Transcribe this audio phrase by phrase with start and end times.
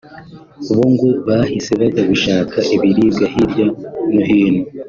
[0.75, 3.65] bo ngo bahise bajya gushaka ibiribwa hirya
[4.13, 4.63] no hino